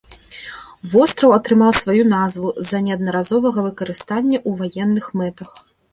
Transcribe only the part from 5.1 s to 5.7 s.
мэтах.